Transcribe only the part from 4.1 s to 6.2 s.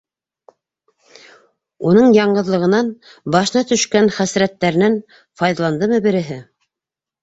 хәсрәттәренән файҙаландымы